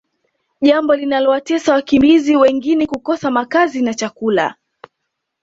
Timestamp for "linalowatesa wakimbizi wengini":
0.95-2.87